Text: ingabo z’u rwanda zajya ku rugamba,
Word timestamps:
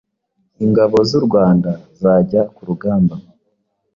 ingabo 0.65 0.95
z’u 1.09 1.21
rwanda 1.25 1.69
zajya 2.01 2.41
ku 2.55 2.61
rugamba, 2.69 3.15